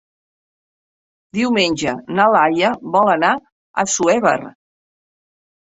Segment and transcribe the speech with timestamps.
[1.39, 4.39] Diumenge na Laia vol anar a Assuévar.